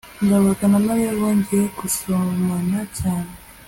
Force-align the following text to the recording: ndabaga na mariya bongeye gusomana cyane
ndabaga 0.25 0.65
na 0.71 0.79
mariya 0.85 1.11
bongeye 1.19 1.65
gusomana 1.79 2.79
cyane 2.97 3.31